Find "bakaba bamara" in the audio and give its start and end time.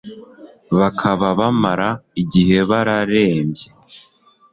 0.77-1.89